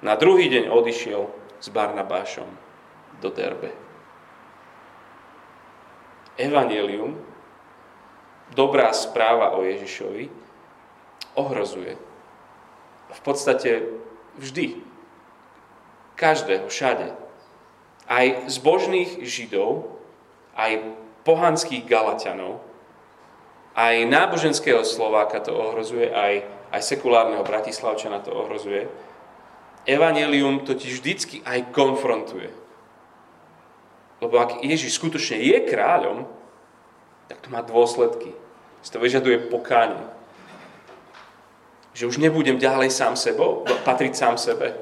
[0.00, 1.28] Na druhý deň odišiel
[1.60, 2.71] s Barnabášom
[3.22, 3.70] do Derbe.
[6.34, 7.14] Evangelium,
[8.50, 10.26] dobrá správa o Ježišovi,
[11.38, 11.94] ohrozuje.
[13.12, 13.86] V podstate
[14.40, 14.80] vždy.
[16.18, 17.14] Každého, všade.
[18.10, 19.96] Aj zbožných Židov,
[20.58, 20.82] aj
[21.22, 22.60] pohanských Galatianov,
[23.72, 28.84] aj náboženského Slováka to ohrozuje, aj, aj sekulárneho Bratislavčana to ohrozuje.
[29.88, 32.61] Evangelium totiž vždycky aj konfrontuje.
[34.22, 36.30] Lebo ak Ježiš skutočne je kráľom,
[37.26, 38.30] tak to má dôsledky.
[38.86, 39.98] Si to vyžaduje pokánie.
[41.90, 44.78] Že už nebudem ďalej sám sebou, patriť sám sebe.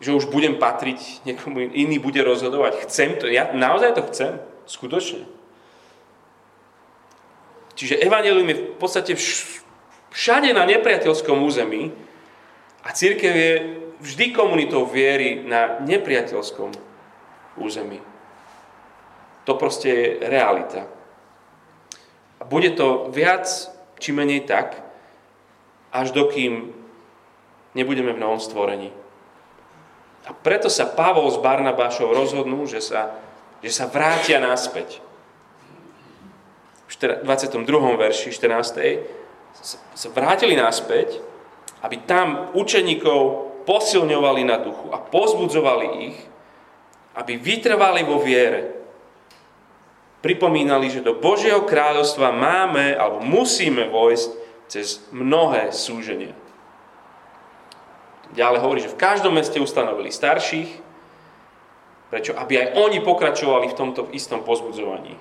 [0.00, 2.88] Že už budem patriť, niekomu iný bude rozhodovať.
[2.88, 4.32] Chcem to, ja naozaj to chcem,
[4.64, 5.28] skutočne.
[7.76, 9.12] Čiže evanelium je v podstate
[10.10, 11.94] všade na nepriateľskom území
[12.82, 13.52] a církev je
[14.00, 16.72] vždy komunitou viery na nepriateľskom
[17.60, 18.02] území.
[19.48, 20.84] To proste je realita.
[22.38, 23.48] A bude to viac
[23.96, 24.84] či menej tak,
[25.88, 26.76] až dokým
[27.72, 28.92] nebudeme v novom stvorení.
[30.28, 33.16] A preto sa Pavol s Barnabášou rozhodnú, že sa,
[33.64, 35.00] že sa vrátia naspäť
[36.88, 37.68] v 22.
[38.00, 39.92] verši 14.
[39.92, 41.20] sa vrátili naspäť,
[41.84, 43.20] aby tam učeníkov
[43.68, 46.18] posilňovali na duchu a pozbudzovali ich,
[47.12, 48.77] aby vytrvali vo viere.
[50.18, 54.30] Pripomínali, že do Božieho kráľovstva máme alebo musíme vojsť
[54.66, 56.34] cez mnohé súženia.
[58.34, 60.68] Ďalej hovorí, že v každom meste ustanovili starších,
[62.12, 62.36] prečo?
[62.36, 65.16] Aby aj oni pokračovali v tomto istom pozbudzovaní.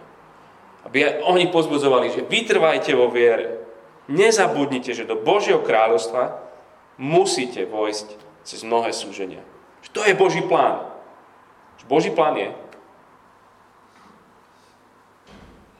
[0.84, 3.64] Aby oni pozbudzovali, že vytrvajte vo viere.
[4.12, 6.42] Nezabudnite, že do Božieho kráľovstva
[7.00, 8.08] musíte vojsť
[8.44, 9.44] cez mnohé súženia.
[9.86, 10.98] Že to je Boží plán.
[11.88, 12.52] Boží plán je,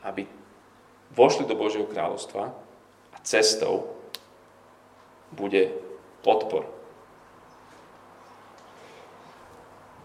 [0.08, 0.24] aby
[1.12, 2.56] vošli do Božieho kráľovstva
[3.12, 3.92] a cestou
[5.36, 5.76] bude
[6.24, 6.64] odpor.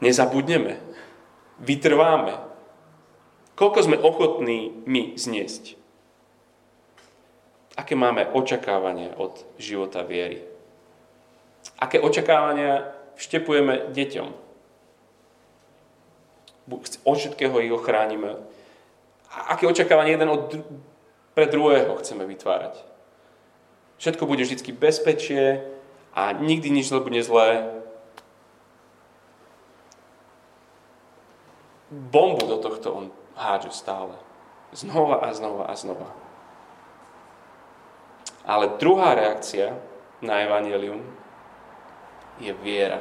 [0.02, 0.82] Nezabudneme.
[1.62, 2.42] Vytrváme.
[3.54, 5.78] Koľko sme ochotní my zniesť?
[7.78, 10.42] Aké máme očakávania od života viery?
[11.78, 14.28] Aké očakávania vštepujeme deťom?
[17.06, 18.42] Od všetkého ich ochránime.
[19.32, 20.52] Aké očakávanie jeden od
[21.32, 22.76] pre druhého chceme vytvárať?
[23.96, 25.64] Všetko bude vždy bezpečie
[26.12, 27.80] a nikdy nič nebude zlé.
[31.92, 33.04] Bombu do tohto on
[33.36, 34.16] hádžu stále.
[34.72, 36.08] Znova a znova a znova.
[38.44, 39.76] Ale druhá reakcia
[40.24, 41.04] na evanelium
[42.40, 43.00] je viera.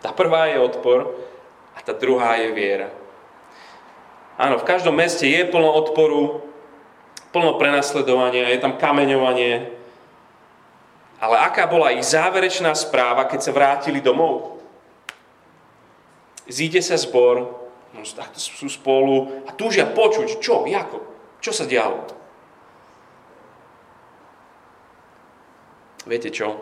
[0.00, 1.16] Tá prvá je odpor
[1.76, 2.88] a tá druhá je viera.
[4.36, 6.44] Áno, v každom meste je plno odporu,
[7.32, 9.72] plno prenasledovania, je tam kameňovanie.
[11.16, 14.60] Ale aká bola ich záverečná správa, keď sa vrátili domov?
[16.44, 18.04] Zíde sa zbor, No,
[18.36, 20.98] sú spolu a túžia počuť, čo, ako,
[21.40, 22.04] čo sa dialo.
[26.04, 26.60] Viete čo?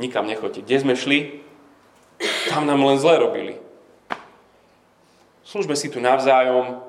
[0.00, 0.64] Nikam nechoďte.
[0.64, 1.44] Kde sme šli?
[2.48, 3.54] Tam nám len zle robili.
[5.44, 6.80] Služme si tu navzájom,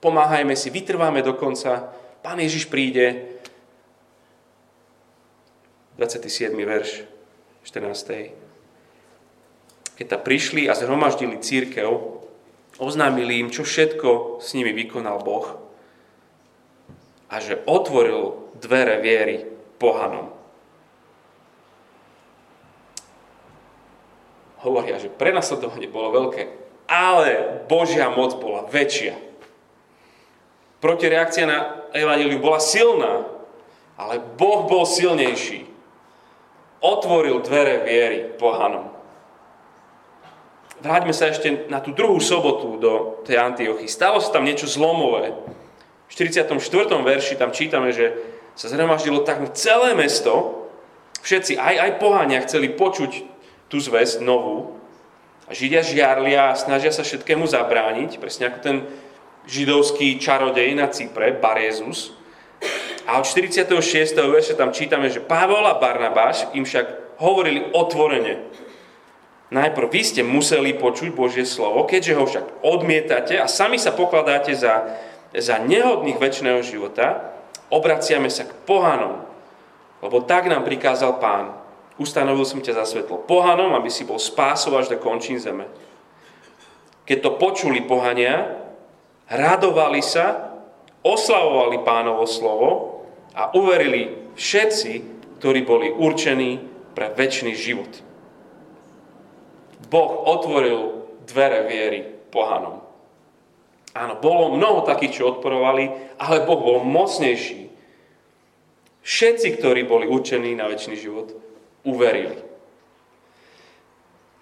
[0.00, 1.92] pomáhajme si, vytrváme do konca.
[2.24, 3.36] Pán Ježiš príde.
[6.00, 6.56] 27.
[6.56, 7.04] verš
[7.64, 8.32] 14.
[10.00, 11.92] Keď ta prišli a zhromaždili církev,
[12.80, 15.60] oznámili im, čo všetko s nimi vykonal Boh
[17.28, 19.44] a že otvoril dvere viery
[19.76, 20.32] pohanom.
[24.64, 26.42] Hovoria, že prenasledovanie bolo veľké,
[26.88, 29.29] ale Božia moc bola väčšia.
[30.80, 31.58] Protireakcia na
[31.92, 33.28] evanelium bola silná,
[34.00, 35.68] ale Boh bol silnejší.
[36.80, 38.88] Otvoril dvere viery pohanom.
[40.80, 43.84] Vráťme sa ešte na tú druhú sobotu do tej Antiochy.
[43.84, 45.36] Stalo sa tam niečo zlomové.
[46.08, 46.56] V 44.
[47.04, 48.16] verši tam čítame, že
[48.56, 50.64] sa zhromaždilo takmer celé mesto.
[51.20, 53.28] Všetci, aj, aj pohania, chceli počuť
[53.68, 54.80] tú zväzť novú.
[55.44, 58.76] A Židia žiarlia a snažia sa všetkému zabrániť, presne ako ten
[59.46, 62.12] židovský čarodej na Cypre, Barezus.
[63.08, 63.72] A od 46.
[64.14, 68.50] verša tam čítame, že Pavol a Barnabáš im však hovorili otvorene,
[69.50, 74.54] Najprv vy ste museli počuť Božie slovo, keďže ho však odmietate a sami sa pokladáte
[74.54, 74.94] za,
[75.34, 77.34] za nehodných väčšného života,
[77.66, 79.26] obraciame sa k pohanom,
[80.06, 81.58] lebo tak nám prikázal pán.
[81.98, 85.66] Ustanovil som ťa za svetlo pohanom, aby si bol spásov až do končín zeme.
[87.04, 88.54] Keď to počuli pohania,
[89.30, 90.58] radovali sa,
[91.06, 92.68] oslavovali pánovo slovo
[93.32, 94.92] a uverili všetci,
[95.38, 96.60] ktorí boli určení
[96.92, 98.02] pre väčší život.
[99.88, 102.00] Boh otvoril dvere viery
[102.30, 102.82] pohanom.
[103.90, 107.66] Áno, bolo mnoho takých, čo odporovali, ale Boh bol mocnejší.
[109.02, 111.34] Všetci, ktorí boli učení na väčší život,
[111.82, 112.38] uverili.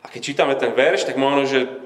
[0.04, 1.77] A keď čítame ten verš, tak možno, že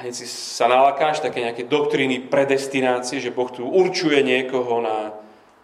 [0.00, 5.14] hneď si sa nalakáš také nejaké doktríny predestinácie, že Boh tu určuje niekoho na,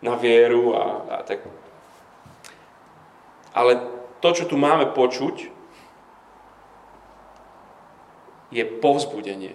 [0.01, 1.43] na vieru a, a tak.
[3.51, 3.83] Ale
[4.23, 5.51] to, čo tu máme počuť,
[8.51, 9.55] je povzbudenie.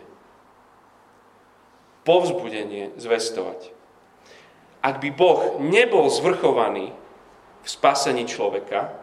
[2.08, 3.76] Povzbudenie zvestovať.
[4.80, 6.94] Ak by Boh nebol zvrchovaný
[7.66, 8.94] v spasení človeka,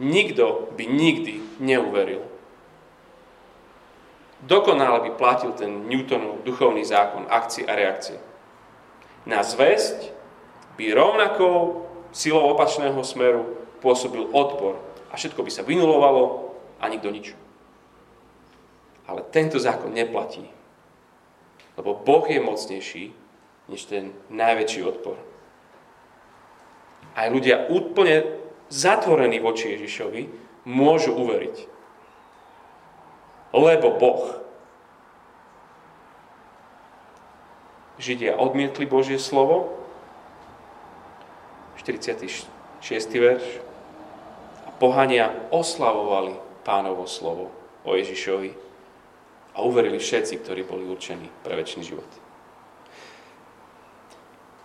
[0.00, 2.33] nikto by nikdy neuveril.
[4.44, 8.20] Dokonale by platil ten Newtonov duchovný zákon akcie a reakcie.
[9.24, 10.12] Na zväzť
[10.76, 14.76] by rovnakou silou opačného smeru pôsobil odpor
[15.08, 17.32] a všetko by sa vynulovalo a nikto nič.
[19.08, 20.44] Ale tento zákon neplatí.
[21.80, 23.04] Lebo Boh je mocnejší
[23.72, 25.16] než ten najväčší odpor.
[27.16, 28.28] Aj ľudia úplne
[28.68, 30.22] zatvorení voči Ježišovi
[30.68, 31.73] môžu uveriť.
[33.54, 34.42] Lebo Boh.
[38.02, 39.70] Židia odmietli Božie slovo,
[41.78, 42.50] 46.
[43.14, 43.46] verš,
[44.66, 46.34] a pohania oslavovali
[46.66, 47.54] pánovo slovo
[47.86, 48.50] o Ježišovi
[49.54, 52.10] a uverili všetci, ktorí boli určení pre väčší život.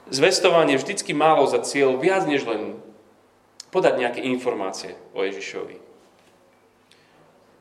[0.09, 2.81] Zvestovanie vždycky málo za cieľ viac než len
[3.69, 5.88] podať nejaké informácie o Ježišovi.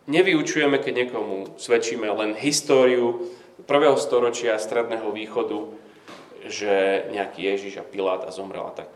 [0.08, 3.28] Nevyučujeme, keď niekomu svedčíme len históriu
[3.68, 5.68] prvého storočia Stredného východu,
[6.48, 8.88] že nejaký Ježiš a Pilát a zomrel a tak.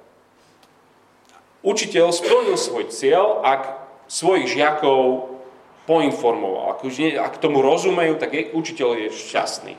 [1.60, 3.76] Učiteľ splnil svoj cieľ, ak
[4.08, 5.36] svojich žiakov
[5.84, 6.72] poinformoval.
[6.72, 9.74] Ak, už nie, ak tomu rozumejú, tak je, učiteľ je šťastný.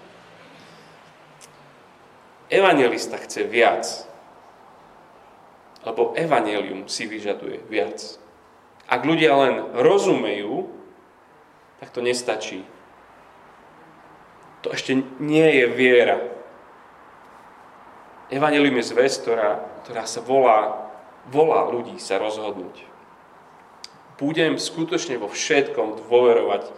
[2.53, 3.89] Evangelista chce viac.
[5.81, 8.21] Lebo evanelium si vyžaduje viac.
[8.85, 10.82] Ak ľudia len rozumejú,
[11.83, 12.63] tak to nestačí.
[14.63, 16.23] To ešte nie je viera.
[18.31, 20.87] Evangelium je zväz, ktorá, ktorá sa volá,
[21.27, 22.93] volá ľudí sa rozhodnúť
[24.23, 26.69] budem skutočne vo všetkom dôverovať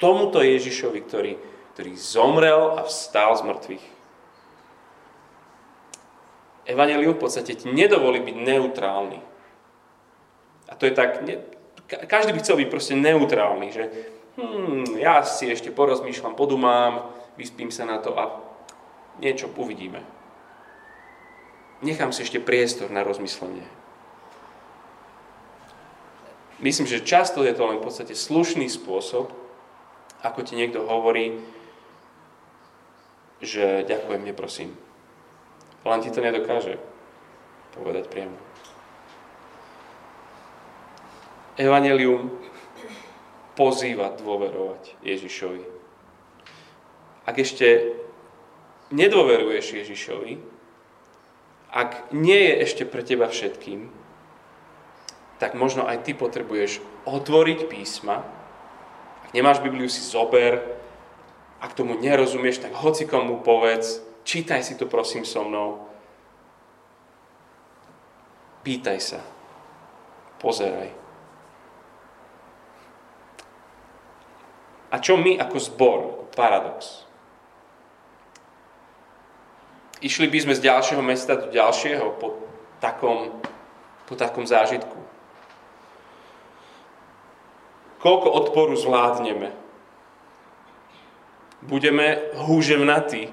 [0.00, 1.32] tomuto Ježišovi, ktorý,
[1.76, 3.86] ktorý zomrel a vstal z mŕtvych.
[6.70, 9.18] Evangelium v podstate ti nedovolí byť neutrálny.
[10.70, 11.42] A to je tak, ne,
[12.06, 13.84] každý by chcel byť proste neutrálny, že
[14.38, 17.10] hmm, ja si ešte porozmýšľam, podumám,
[17.40, 18.28] vyspím sa na to a
[19.18, 20.04] niečo uvidíme.
[21.80, 23.64] Nechám si ešte priestor na rozmyslenie.
[26.60, 29.32] Myslím, že často je to len v podstate slušný spôsob,
[30.20, 31.40] ako ti niekto hovorí,
[33.40, 34.76] že ďakujem, neprosím.
[35.88, 36.76] Len ti to nedokáže
[37.72, 38.36] povedať priamo.
[41.56, 42.28] Evangelium
[43.60, 45.60] pozýva dôverovať Ježišovi.
[47.28, 47.92] Ak ešte
[48.88, 50.40] nedôveruješ Ježišovi,
[51.68, 53.92] ak nie je ešte pre teba všetkým,
[55.36, 58.24] tak možno aj ty potrebuješ otvoriť písma.
[59.28, 60.80] Ak nemáš Bibliu, si zober.
[61.60, 65.84] Ak tomu nerozumieš, tak hoci komu povedz, čítaj si to prosím so mnou.
[68.64, 69.20] Pýtaj sa.
[70.40, 70.99] Pozeraj.
[74.90, 76.00] A čo my ako zbor?
[76.34, 77.06] Paradox.
[80.00, 82.38] Išli by sme z ďalšieho mesta do ďalšieho po
[82.80, 83.34] takom,
[84.08, 84.96] po takom zážitku.
[88.00, 89.52] Koľko odporu zvládneme?
[91.60, 93.28] Budeme húževnatí.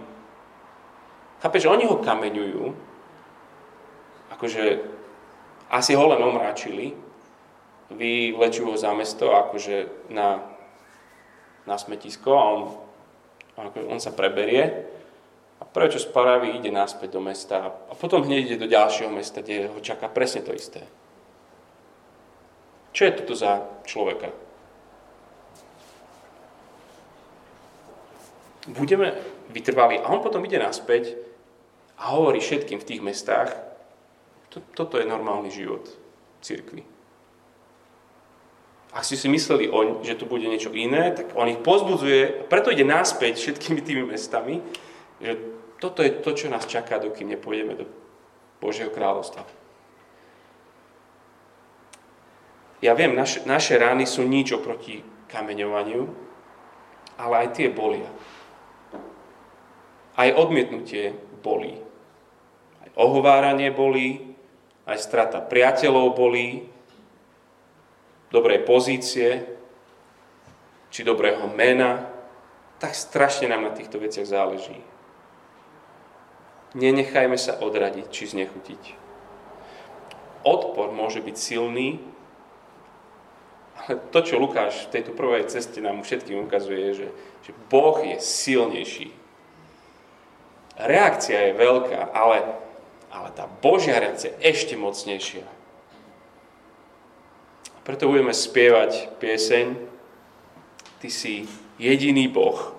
[1.40, 2.76] Chápeš, oni ho kameňujú,
[4.36, 4.84] akože
[5.72, 6.92] asi ho len omráčili,
[7.88, 10.44] vylečujú ho za mesto, akože na,
[11.68, 12.62] na smetisko a on,
[13.92, 14.88] on sa preberie
[15.58, 19.42] a prvé, čo spraví, ide naspäť do mesta a potom hneď ide do ďalšieho mesta,
[19.42, 20.86] kde ho čaká presne to isté.
[22.94, 24.34] Čo je toto za človeka?
[28.68, 29.14] Budeme
[29.54, 31.18] vytrvali a on potom ide naspäť
[31.98, 33.50] a hovorí všetkým v tých mestách,
[34.54, 35.90] to, toto je normálny život
[36.42, 36.97] církvy.
[38.98, 42.74] Ak si si mysleli, on, že tu bude niečo iné, tak on ich pozbudzuje, preto
[42.74, 44.66] ide naspäť všetkými tými mestami,
[45.22, 45.38] že
[45.78, 47.86] toto je to, čo nás čaká, dokým nepôjdeme do
[48.58, 49.46] Božieho kráľovstva.
[52.82, 56.10] Ja viem, naše, naše rány sú nič oproti kameňovaniu,
[57.22, 58.10] ale aj tie bolia.
[60.18, 61.14] Aj odmietnutie
[61.46, 61.78] bolí.
[62.82, 64.34] Aj ohováranie bolí,
[64.90, 66.66] aj strata priateľov bolí,
[68.32, 69.48] dobrej pozície,
[70.92, 72.08] či dobrého mena,
[72.78, 74.80] tak strašne nám na týchto veciach záleží.
[76.78, 78.84] Nenechajme sa odradiť či znechutiť.
[80.46, 82.00] Odpor môže byť silný,
[83.78, 87.08] ale to, čo Lukáš v tejto prvej ceste nám všetkým ukazuje, že,
[87.46, 89.10] že Boh je silnejší.
[90.78, 92.58] Reakcia je veľká, ale,
[93.10, 95.57] ale tá Božia reakcia je ešte mocnejšia.
[97.88, 99.88] Preto budeme spievať pieseň
[100.98, 101.46] Ty si
[101.78, 102.74] jediný Boh,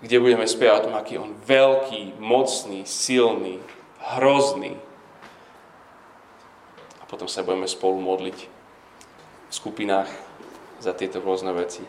[0.00, 3.60] kde budeme spievať o tom, aký on veľký, mocný, silný,
[4.16, 4.74] hrozný.
[6.98, 8.38] A potom sa budeme spolu modliť
[9.48, 10.08] v skupinách
[10.80, 11.84] za tieto rôzne veci.